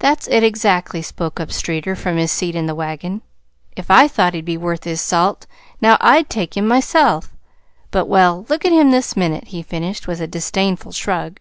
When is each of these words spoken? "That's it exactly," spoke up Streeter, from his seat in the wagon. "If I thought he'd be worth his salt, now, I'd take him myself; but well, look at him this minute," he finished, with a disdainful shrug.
"That's 0.00 0.26
it 0.26 0.42
exactly," 0.42 1.00
spoke 1.00 1.38
up 1.38 1.52
Streeter, 1.52 1.94
from 1.94 2.16
his 2.16 2.32
seat 2.32 2.56
in 2.56 2.66
the 2.66 2.74
wagon. 2.74 3.22
"If 3.76 3.88
I 3.88 4.08
thought 4.08 4.34
he'd 4.34 4.44
be 4.44 4.56
worth 4.56 4.82
his 4.82 5.00
salt, 5.00 5.46
now, 5.80 5.96
I'd 6.00 6.28
take 6.28 6.56
him 6.56 6.66
myself; 6.66 7.32
but 7.92 8.06
well, 8.06 8.46
look 8.48 8.64
at 8.64 8.72
him 8.72 8.90
this 8.90 9.16
minute," 9.16 9.44
he 9.54 9.62
finished, 9.62 10.08
with 10.08 10.20
a 10.20 10.26
disdainful 10.26 10.90
shrug. 10.90 11.38